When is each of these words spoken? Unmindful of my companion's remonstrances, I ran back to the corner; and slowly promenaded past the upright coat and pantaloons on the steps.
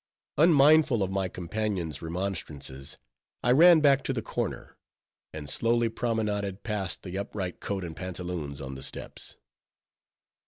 Unmindful 0.39 1.03
of 1.03 1.11
my 1.11 1.27
companion's 1.27 2.01
remonstrances, 2.01 2.97
I 3.43 3.51
ran 3.51 3.81
back 3.81 4.01
to 4.05 4.13
the 4.13 4.23
corner; 4.23 4.75
and 5.31 5.47
slowly 5.47 5.89
promenaded 5.89 6.63
past 6.63 7.03
the 7.03 7.19
upright 7.19 7.59
coat 7.59 7.83
and 7.83 7.95
pantaloons 7.95 8.59
on 8.61 8.73
the 8.73 8.81
steps. 8.81 9.35